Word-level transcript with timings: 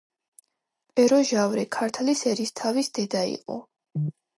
პეროჟავრი 1.01 1.67
ქართლის 1.77 2.27
ერისთავის 2.35 2.95
დედა 3.01 3.27
იყო. 3.39 3.65